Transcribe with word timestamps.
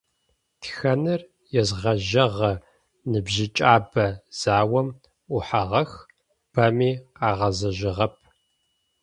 Тхэныр 0.61 1.21
езгъэжьэгъэ 1.59 2.51
ныбжьыкӏабэ 3.11 4.05
заом 4.39 4.87
ӏухьагъэх, 5.29 5.91
бэми 6.53 6.91
къагъэзэжьыгъэп. 7.17 8.13